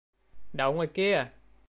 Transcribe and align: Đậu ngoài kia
Đậu 0.53 0.73
ngoài 0.73 0.87
kia 0.87 1.27